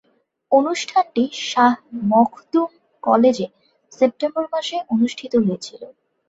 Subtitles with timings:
[0.51, 1.73] অনুষ্ঠানটি শাহ
[2.11, 2.69] মখদুম
[3.03, 3.47] কলেজে
[3.91, 5.87] সেপ্টেম্বর মাসে অনুষ্ঠিত হয়েছিলো।